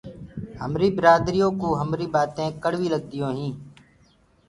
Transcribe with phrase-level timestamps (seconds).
[0.61, 3.59] همري برآدري ڪوُ همري بآتينٚ ڪڙوي لگديونٚ هينٚ۔